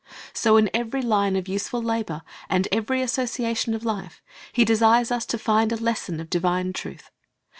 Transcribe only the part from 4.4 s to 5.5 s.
He desires us to